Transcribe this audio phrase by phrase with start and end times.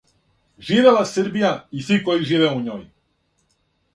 [0.69, 1.51] Живела Србија
[1.81, 2.81] и сви који живе у њој!